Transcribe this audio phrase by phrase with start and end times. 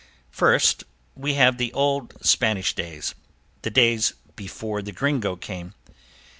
[0.31, 3.13] First we have the old Spanish days
[3.61, 5.75] the days "before the Gringo came."